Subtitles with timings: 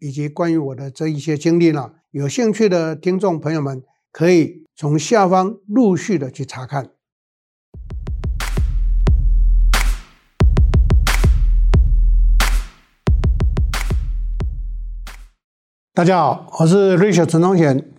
[0.00, 3.82] 以及关于我的这一些经历呢，有兴趣的听众朋友们
[4.12, 6.90] 可以从下方陆续的去查看。
[15.92, 17.90] 大家好，我是 Rich 陈忠贤，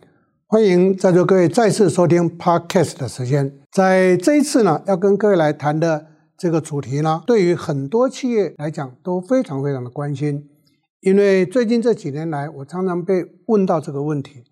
[0.45, 3.59] 欢迎在座各位再次收听 Podcast 的时间。
[3.69, 6.07] 在这一次呢，要跟各位来谈的。
[6.39, 10.47] 这个主题呢，对于很多企业来讲都非常非常的关心，
[11.02, 14.44] 因为最近这几年来，我常常被问到这个问题：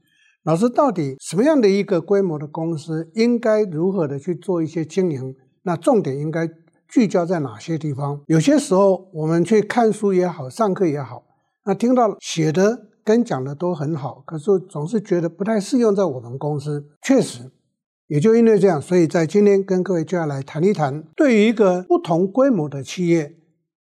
[0.44, 5.36] 老师，到底什么样的一个规模的公司应该如何的去做一些经营？
[5.64, 6.50] 那重点应该
[6.88, 8.22] 聚焦在哪些地方？
[8.28, 11.24] 有些时候我们去看书也好，上课也好，
[11.66, 16.88] 那听到写的跟讲的都很好，可是总是觉得不太适用在我们公司。
[17.02, 17.52] 确实。
[18.08, 23.36] 也就因为这样，所以在今天跟各位就要来谈一谈，对于一个不同规模的企业，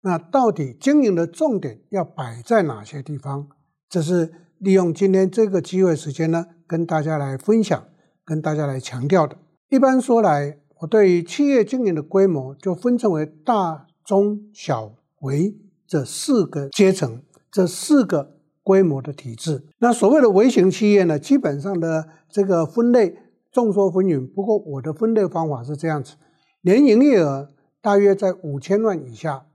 [0.03, 3.47] 那到底经营的重点要摆在哪些地方？
[3.89, 7.85] 这是利用今天这个机会时间呢，跟大家来分享，
[8.23, 9.37] 跟大家来强调的。
[9.69, 15.55] 一般说来，我对于企业经营的规模就分成为大、中、小、微
[15.87, 19.67] 这四个阶层，这四个规模的体制。
[19.79, 23.17] 那所谓的微型企业呢，基本上的这个分类。
[23.51, 26.15] 众说纷纭，不过我的分类方法是这样子：
[26.61, 27.51] 年营业额
[27.83, 29.45] 大约在五千万以下，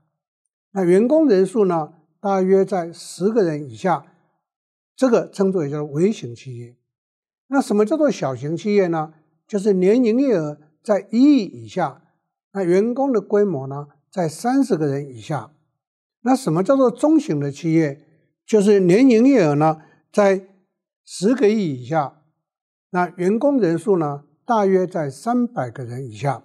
[0.73, 4.05] 那员工人数呢，大约在十个人以下，
[4.95, 6.77] 这个称作也叫微型企业。
[7.49, 9.15] 那什么叫做小型企业呢？
[9.47, 12.03] 就是年营业额在一亿以下，
[12.53, 15.53] 那员工的规模呢，在三十个人以下。
[16.21, 18.05] 那什么叫做中型的企业？
[18.45, 19.81] 就是年营业额呢，
[20.12, 20.49] 在
[21.05, 22.23] 十个亿以下。
[22.91, 26.43] 那员工人数呢，大约在三百个人以下。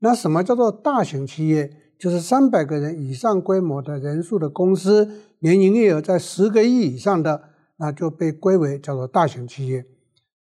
[0.00, 1.85] 那什么叫做大型企业？
[1.98, 9.84] 就是三百个人以上规模的人数的公司，年营业额在十个亿以上的，那就被归为叫做大型企业。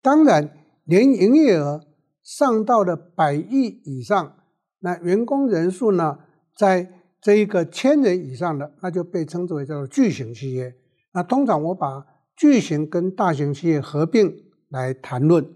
[0.03, 0.51] 当然，
[0.85, 1.81] 年营业额
[2.23, 4.37] 上到了百亿以上，
[4.81, 6.19] 那员工人数呢，
[6.57, 10.75] 在这一个千人以上的，那就被称之为叫做巨型企业。
[11.13, 12.05] 那通常我把
[12.37, 14.45] 巨型跟大型企业合并。
[14.71, 15.55] 来谈论，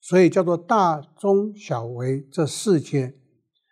[0.00, 3.14] 所以叫做大、中、小、微这四阶。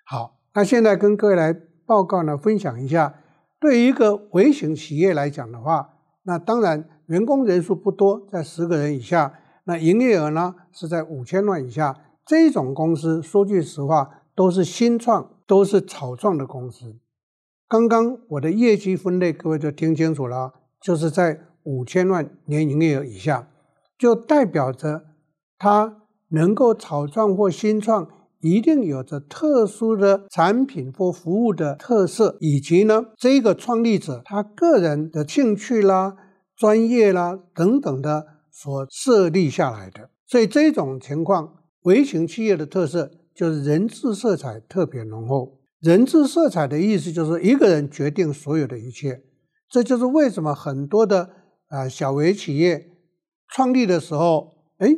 [0.05, 1.55] 好，那现在跟各位来
[1.87, 3.15] 报告呢，分享一下，
[3.61, 5.91] 对于一个微型企业来讲的话，
[6.25, 9.35] 那当然员工人数不多，在十个人以下，
[9.65, 11.97] 那营业额呢是在五千万以下。
[12.27, 16.97] 这种公司，说句实话，都是新创，都是草创的公司。
[17.69, 23.49] 刚刚我的业绩分类，各位就听清楚了，就是在五千万年营业额以下。
[23.99, 25.03] 就代表着
[25.59, 25.99] 它
[26.31, 28.09] 能够草创或新创，
[28.41, 36.17] 一定有着特殊的产品或服务的特色，以及呢，这个创立者他个人的兴趣啦、
[36.57, 40.11] 专业啦等等的所设立下来的。
[40.27, 45.59] 所以这种情况，微型企业的特色就是人治色彩特别浓厚。
[45.81, 49.23] 人治色彩的意思就是一个人决定所有的一切，
[49.69, 51.31] 这就是为什么很多的
[51.69, 52.87] 啊小微企业。
[53.49, 54.89] 创立的时候，哎，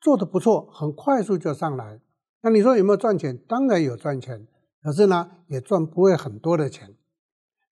[0.00, 2.00] 做的不错，很快速就上来。
[2.44, 3.38] 那你说有没有赚钱？
[3.48, 4.46] 当然有赚钱，
[4.82, 6.94] 可是呢，也赚不会很多的钱。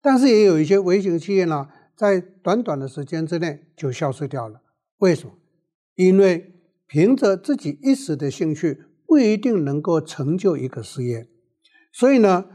[0.01, 4.61] 但是也有一些微型企业呢，在短短的时间之内就消失掉了。
[4.99, 5.33] 为什么？
[5.95, 6.53] 因为
[6.87, 11.27] 凭着自己一时的兴趣，不一定能够成就一个事业。
[11.91, 12.45] 所以呢，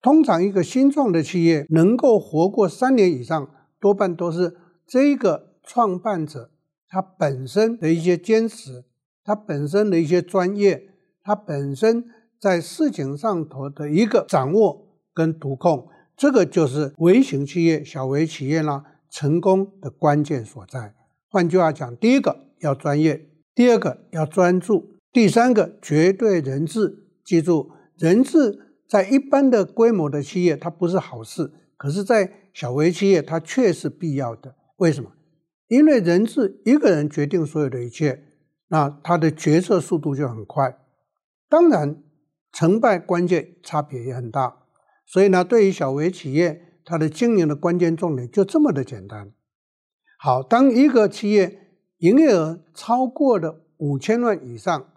[0.00, 6.52] 通常一个新创的企业能够活过三年以上，多半都是这个创办者。
[6.86, 8.84] 他本身的一些坚持，
[9.24, 10.93] 他本身的一些专业，
[11.24, 12.04] 他本身
[12.38, 20.94] 在事情上头的一个掌握跟独控，这个就是微型企业、小微企业呢成功的关键所在。
[21.30, 27.08] 换句话讲，第一个要专业，第二个要专注，第三个绝对人治。
[27.24, 34.56] 记住，人治在一般的规模的企业它不是好事，可是，在小微企业它却是必要的。
[34.76, 35.10] 为什么？
[35.68, 38.22] 因为人治一个人决定所有的一切，
[38.68, 40.76] 那他的决策速度就很快。
[41.48, 42.02] 当然，
[42.52, 44.62] 成败关键差别也很大。
[45.06, 49.32] 所以呢，对于小微企业，它的经营的关键重点就这么的简单。
[50.18, 54.88] 好，当一个企业营业额超过了五千万以上，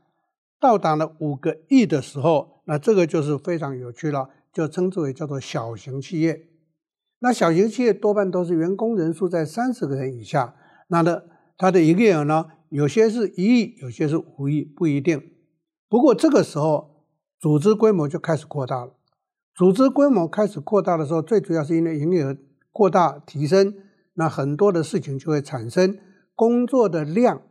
[0.59, 6.47] 到达了五个亿的时候，那这个就是非常有趣了，就称之为叫做小型企业。
[7.19, 10.55] 那小型企业多半都是员工人数在三十个人以下，
[10.87, 11.27] 那的
[11.57, 15.31] 它的营业额呢，有些是一亿，有些是五亿，不一定。
[15.89, 17.05] 不过这个时候，
[17.39, 18.93] 组织规模就开始扩大了。
[19.55, 22.37] 组织规模开始扩大的时候，最主要是因为营业额
[22.71, 23.73] 扩大提升，
[24.13, 25.97] 那很多的事情就会产生，
[26.35, 27.41] 工作的量、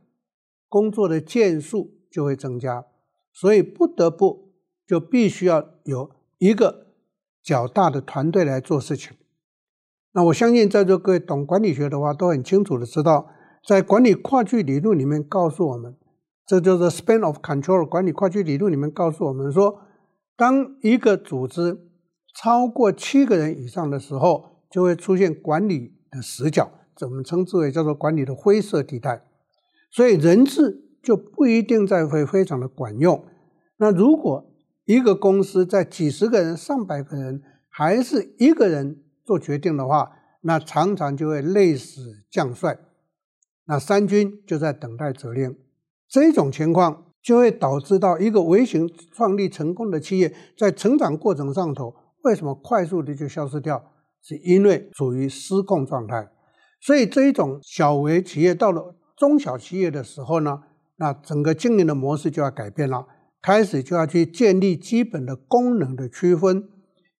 [0.68, 2.84] 工作的件数就会增加，
[3.32, 4.52] 所以不得不
[4.86, 6.88] 就必须要有一个
[7.42, 9.16] 较大的团队来做事情。
[10.12, 13.28] 那我相信在座各位懂管理学的话，都很清楚的知道，
[13.66, 15.96] 在管理跨距理论里面告诉我们，
[16.46, 19.80] 这就是 span of control 管理跨区理论里面告诉我们说，
[20.36, 21.76] 当一个组织
[22.34, 29.24] 超过七个人以上的时候，就会出现管理的死角，怎么称之为叫做管理的灰色地带。
[29.90, 33.24] 所以人治就不一定再会非常的管用。
[33.78, 34.52] 那如果
[34.84, 42.78] 一个公司在几十个人、上百个人，还是一个人做决定的话，那常常就会累死将帅，
[43.64, 45.56] 那三军就在等待责令。
[46.08, 51.94] 这种情况就会导致到一个微型创立成功的企业，在成长过程上头。
[52.22, 53.92] 为什么快速的就消失掉？
[54.22, 56.28] 是因为处于失控状态。
[56.80, 60.62] 所以这一种小微企业到了中小企业的时候呢，
[60.96, 63.06] 那整个经营的模式就要改变了，
[63.40, 66.68] 开始就要去建立基本的功能的区分，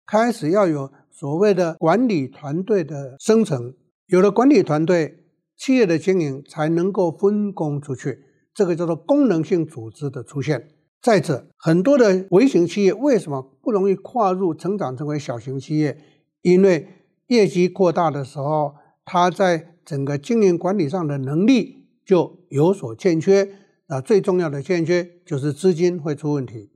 [0.05, 3.75] 开始要有所谓的管理团队的生成。
[4.07, 5.25] 有了管理团队，
[5.57, 8.19] 企业的经营才能够分工出去，
[8.57, 10.71] 这个叫做功能性组织的出现。
[11.03, 15.99] 再者，很多的微型企业为什么不容易跨入成长成为小型企业？
[16.41, 16.89] 因为
[17.27, 18.75] 业绩扩大的时候，
[19.05, 23.57] 它在整个经营管理上的能力就有所欠缺。
[23.89, 26.71] 啊，最重要的欠缺就是资金会出问题。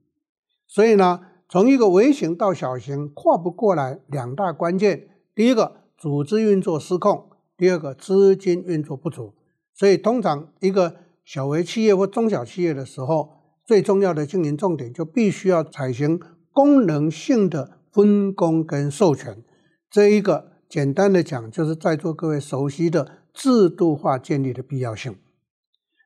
[0.69, 9.35] 所以呢，从一个微型到小型跨不过来，两大关键：第一个，组织运作失控；第二个，资金运作不足。
[9.75, 10.94] 所以，通常一个
[11.32, 13.31] 小微企业或中小企业的时候，
[13.65, 16.19] 最重要的经营重点就必须要采行
[16.53, 19.41] 功能性的分工跟授权，
[19.88, 25.15] 这一个简单的讲，就是在座各位熟悉的制度化建立的必要性。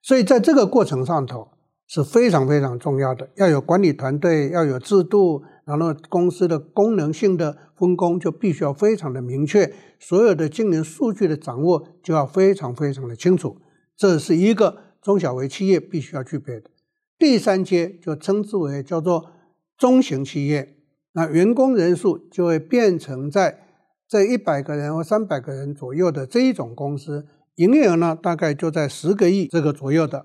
[0.03, 1.49] 所以在这个过程上头
[1.87, 13.57] 是非常非常重要的，要有管理团队，要有制度，然后公司的功能性的分工就必须要非常的明确，所有的经营数据的掌握就要非常非常的清楚，
[13.97, 16.71] 这是一个中小微企业必须要具备的。
[17.19, 19.31] 第三阶就称之为叫做
[19.77, 20.79] 中型企业，
[21.13, 23.61] 那员工人数就会变成在
[24.09, 30.25] 这一百个人或三百个人左右的这一种公司，营业额呢大概就在十个亿这个左右的，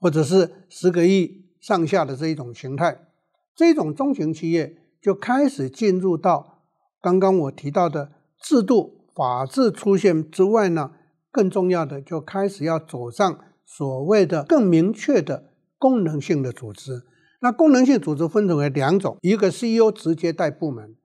[0.00, 3.06] 或者是十个亿上下的这一种形态。
[3.54, 6.64] 这种中型企业就开始进入到
[7.00, 8.10] 刚刚我提到的
[8.40, 10.92] 制度法治出现之外呢，
[11.30, 13.38] 更重要的就开始要走上
[13.68, 15.44] 所谓的更明确的。
[15.80, 17.04] 功能性的组织，
[17.40, 20.96] 那功能性组织分成为两种，一个 CEO 直接带部门，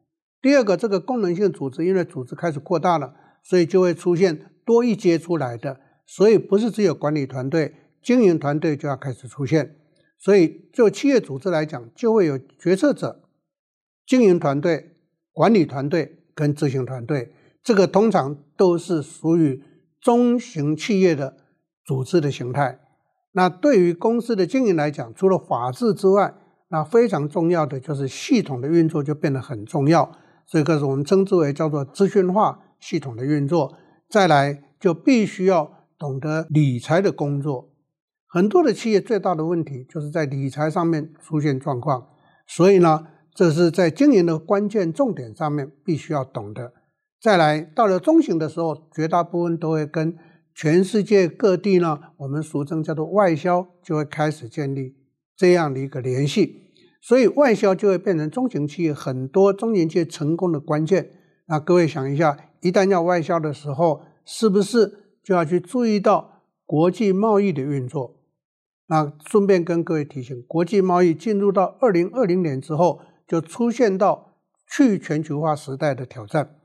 [0.42, 3.14] 第二个这个功能性组织，因为组织开始扩大了，
[3.44, 9.76] 所以就会出现多一阶出来的，所以不是只有管理团队，经营团队就要开始出现，
[10.18, 13.22] 所以就企业组织来讲，就会有决策者、
[14.08, 14.96] 经营团队、
[15.32, 17.32] 管理团队跟执行团队，
[17.64, 19.62] 这个通常都是属于
[20.02, 21.38] 中型企业的
[21.86, 22.80] 组织的形态。
[23.36, 26.36] 那对于公司的经营来讲，除了法治之外，
[26.70, 30.12] 那非常重要的就是系统的运作就变得很重要。
[30.48, 33.74] 这个是我们称之为叫做资讯化系统的运作。
[34.08, 37.72] 再来就必须要懂得理财的工作。
[38.28, 42.08] 很多的企业最大的问题就是在理财上面出现状况，
[42.46, 46.74] 所以呢，这是在经营的关键重点上面必须要懂得。
[47.20, 50.16] 再来到了中型的时候，绝大部分都会跟。
[50.56, 54.96] 全世界各地呢，我们俗称叫做外销，就会开始建立
[55.36, 61.10] 这样的一个联系，所以外销就会变成中型企业很多中型企业成功的关键。
[61.48, 68.20] 那各位想一下，一旦要外销的时候，是不是就要去注意到国际贸易的运作？
[68.88, 74.38] 那顺便跟各位提醒，国际贸易进入到二零二零年之后，就出现到
[74.70, 76.58] 去全球化时代的挑战，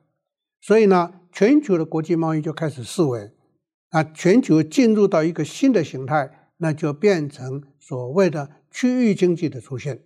[0.60, 3.30] 所以呢，全球的国际贸易就开始式微。
[3.90, 10.00] 那全球进入到一个新的形态，那就变成所谓的区域经济的出现。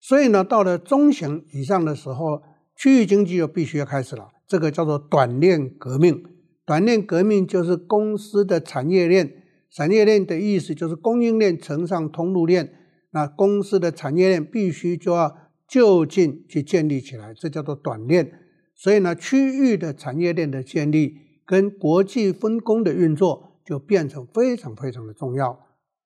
[0.00, 2.42] 所以呢，到了中型以上的时候，
[2.76, 4.28] 区域经济就必须要开始了。
[4.46, 6.22] 这个叫做短链革命。
[6.64, 12.74] 短链革命就是公司的产业链，产业链的意思就是供应链乘上通路链，
[13.12, 18.32] 那公司的产业链必须就要就近去建立起来，这叫做短链。
[18.74, 25.58] 所以呢，区域的产业链的建立跟国际分工的运作就变成非常非常的重要。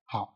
[0.05, 0.35] 好，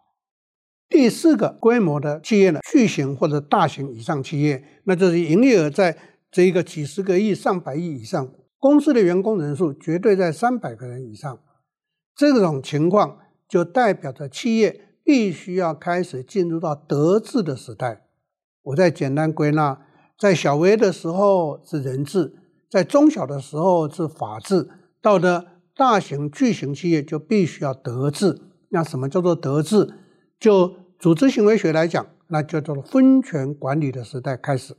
[0.89, 5.97] 第四个规模的企业呢，巨型或者大型以上企业，那就是营业额在
[6.31, 8.33] 这一个几十个亿、上百亿以上。
[8.59, 11.39] 公司的员工人数绝对在三百个人以上，
[12.17, 18.07] 这种情况就代表着企业必须要开始进入到德治的时代。
[18.63, 19.83] 我再简单归纳，
[20.19, 22.35] 在小微的时候是人治，
[22.71, 24.67] 在中小的时候是法治，
[25.05, 28.41] 到了大型巨型企业就必须要德治。
[28.71, 29.93] 那什么叫做德治？
[30.41, 34.75] 就组织行为学来讲，那叫做分权管理的时代开始。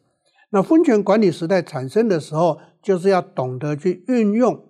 [0.50, 4.66] 那分权管理时代产生的时候，就是要懂得去运用，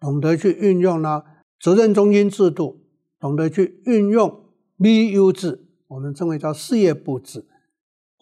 [0.00, 1.22] 懂得去运用呢
[1.60, 2.80] 责任中心制度，
[3.20, 4.46] 懂得去运用
[4.78, 7.46] BU 制，我们称为叫事业部制，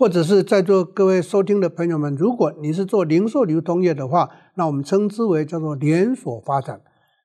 [0.01, 6.81] 或者是在座各位收听的朋友们，如果你是做零售流通业的话，那我们称之为叫做连锁发展。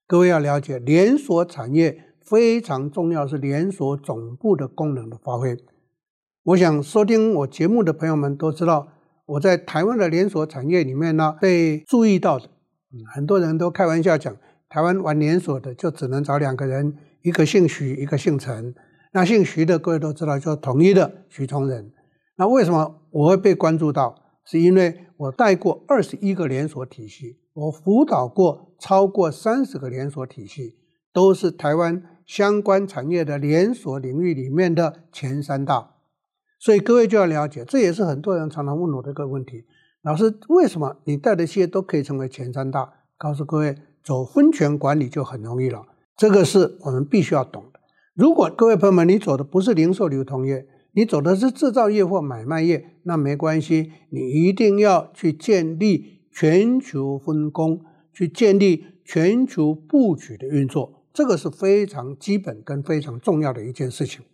[0.06, 5.56] 各位要了解，连锁产业非常重要，是连锁总部的功能的发挥。
[6.44, 8.90] 我想收听我节目的朋友们都知道。
[9.28, 12.50] 我在台湾的连锁产业里面呢，被注意到的，
[13.14, 14.36] 很多人都开玩笑讲，
[14.68, 18.76] 台湾玩连锁的就只能找两个人，一个姓许，一个姓陈。
[19.14, 21.94] 那姓徐的各位都知道，就统一的许崇仁。
[22.38, 24.16] 那为什么我会被关注到？
[24.44, 30.76] 是因为我带过二十一个连锁体系，我辅导过超过三十个连锁体系，
[31.12, 35.96] 都是台湾相关产业的连锁领域里面的前三大。
[36.60, 39.64] 所以各位就要了解，这也是很多人常常问我的一个问题：
[40.04, 42.94] 老师，为什么你带的企业都可以成为前三大？
[43.18, 45.84] 告诉各位，走分权管理就很容易了。
[46.16, 47.80] 这个是我们必须要懂的。
[48.14, 64.26] 如果各位朋友们，你走的不是零售流通业，你走的是制造业或买卖业，那没关系，你一定要去建立全球分工，去建立全球布局的运作，这个是非常基本跟非常重要的一件事情。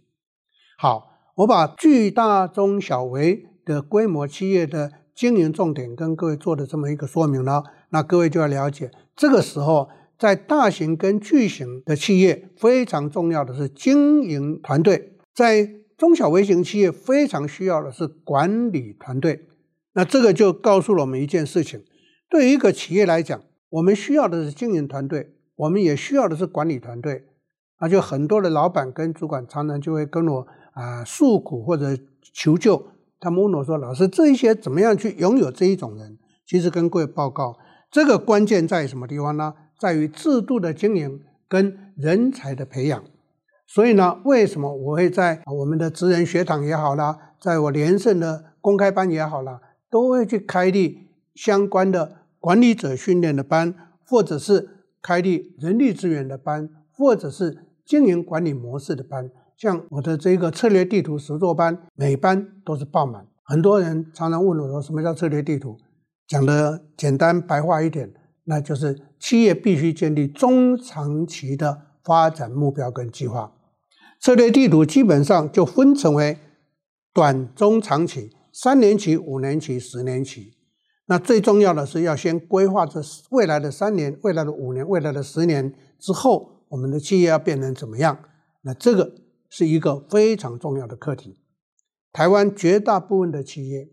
[0.77, 1.09] 好。
[1.35, 9.89] 我把巨大中小微的规模企业的经营重点跟各位做的这么一个说明了，那各位就要了解，这个时候
[10.19, 15.69] 在大型跟巨型的企业非常重要的是经营团队，在
[16.01, 19.47] 中小微型企业非常需要的是管理团队。
[19.93, 21.83] 那这个就告诉了我们一件事情：
[22.27, 23.39] 对于一个企业来讲，
[23.69, 27.25] 我们需要的是经营团队，我们也需要的是管理团队。
[27.79, 30.47] 那就很多的老板跟主管常常就会跟我。
[30.73, 31.97] 啊，诉苦或者
[32.33, 32.81] 求救，
[33.19, 36.17] 他们问我说：“老师，这一些怎么样去拥有这一种人？”
[36.47, 37.57] 其实跟各位报告，
[37.91, 39.53] 这个关键在于什么地方呢？
[39.77, 43.03] 在于制度的经营跟人才的培养。
[43.73, 53.73] 所以呢，为什么我会在我们的职人学堂也好啦，在我连胜的公开班也好啦，都会去开立相关的管理者训练的班，
[54.05, 54.67] 或者是
[55.01, 59.31] 开立人力资源的班，或者是经营管理模式的班。
[59.55, 63.25] 像我的这个策略地图实作班，每班都是爆满。
[63.43, 65.77] 很多人常常问我说：“什么叫策略地图？”
[66.27, 68.11] 讲的简单白话一点，
[68.43, 73.53] 那就是企业必须建立中长期的发展目标跟计划。
[74.21, 76.37] 策略地图基本上就分成为
[77.13, 80.53] 短、中、长期，三年期、五年期、十年期。
[81.07, 83.01] 那最重要的是要先规划这
[83.31, 88.19] 未来的三年、未来的五年、未来的十年之后，我们的企业要变成怎么样？
[88.61, 89.15] 那这个。
[89.53, 91.37] 是一个非常重要的课题。
[92.13, 93.89] 台湾绝大部分的企业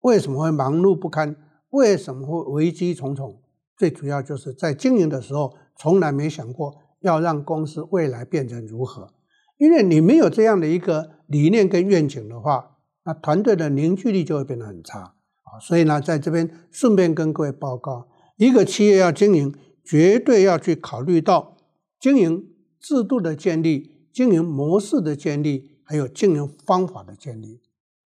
[0.00, 1.36] 为什么会忙碌不堪？
[1.68, 3.40] 为什么会危机重重？
[3.76, 9.14] 最主要就是在经营的时候，从来没想过要让公司未来变成如何。
[9.60, 15.60] 因为你没有这样的一个理念跟愿景的话，那团队的凝聚力就会变得很差啊。
[15.60, 21.58] 所以呢，在这边顺便跟各位报告，一个企业要经营，绝对要去考虑到
[22.00, 22.48] 经营
[22.80, 23.98] 制度的建立。
[24.12, 27.60] 经营模式的建立，还有经营方法的建立，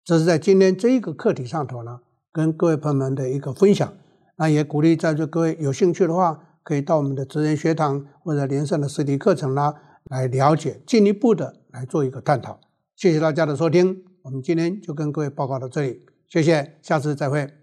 [0.06, 2.00] 这是在今天这一个课题上头呢，
[2.32, 3.94] 跟各位朋友们的一个分享。
[4.38, 9.76] 那也鼓励在座各位有兴趣的话，可以到我们的职人学堂或者连胜的实体课程啦，
[10.10, 12.60] 来了解进一步的来做一个探讨。
[12.96, 17.59] 谢谢大家的收听，我们今天就跟各位报告到这里，谢谢，下次再会。